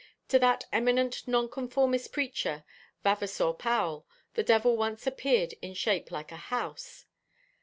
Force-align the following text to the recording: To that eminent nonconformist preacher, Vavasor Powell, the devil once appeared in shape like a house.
To 0.29 0.39
that 0.39 0.65
eminent 0.73 1.27
nonconformist 1.27 2.11
preacher, 2.11 2.63
Vavasor 3.03 3.53
Powell, 3.53 4.07
the 4.33 4.41
devil 4.41 4.75
once 4.75 5.05
appeared 5.05 5.53
in 5.61 5.75
shape 5.75 6.09
like 6.09 6.31
a 6.31 6.37
house. 6.37 7.05